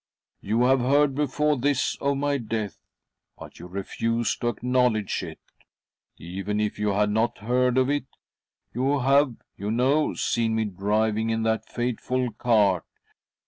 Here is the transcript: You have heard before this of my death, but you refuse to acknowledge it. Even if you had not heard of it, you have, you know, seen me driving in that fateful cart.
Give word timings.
You 0.41 0.63
have 0.63 0.79
heard 0.79 1.13
before 1.13 1.59
this 1.59 1.95
of 1.97 2.17
my 2.17 2.39
death, 2.39 2.79
but 3.37 3.59
you 3.59 3.67
refuse 3.67 4.35
to 4.37 4.47
acknowledge 4.47 5.21
it. 5.21 5.39
Even 6.17 6.59
if 6.59 6.79
you 6.79 6.89
had 6.93 7.11
not 7.11 7.37
heard 7.37 7.77
of 7.77 7.87
it, 7.87 8.07
you 8.73 8.97
have, 8.97 9.35
you 9.57 9.69
know, 9.69 10.15
seen 10.15 10.55
me 10.55 10.65
driving 10.65 11.29
in 11.29 11.43
that 11.43 11.69
fateful 11.69 12.31
cart. 12.31 12.83